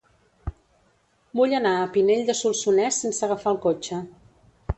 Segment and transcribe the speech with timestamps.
[1.39, 4.01] Vull anar a Pinell de Solsonès sense agafar el cotxe.